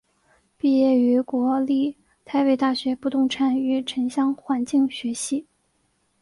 [0.57, 1.95] 毕业于国立
[2.25, 5.45] 台北大学不动产与城乡环境学系。